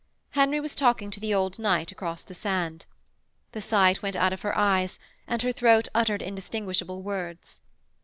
Henry 0.31 0.59
was 0.59 0.73
talking 0.73 1.11
to 1.11 1.19
the 1.19 1.31
old 1.31 1.59
knight 1.59 1.91
across 1.91 2.23
the 2.23 2.33
sand. 2.33 2.87
The 3.51 3.61
sight 3.61 4.01
went 4.01 4.15
out 4.15 4.33
of 4.33 4.41
her 4.41 4.57
eyes 4.57 4.97
and 5.27 5.39
her 5.43 5.51
throat 5.51 5.87
uttered 5.93 6.23
indistinguishable 6.23 7.03
words. 7.03 7.61